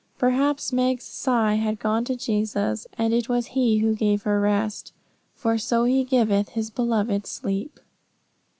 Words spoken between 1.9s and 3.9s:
to Jesus, and it was He